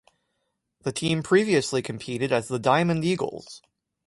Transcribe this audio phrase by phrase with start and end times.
[0.81, 3.61] The team previously competed as the Diamond Eagles.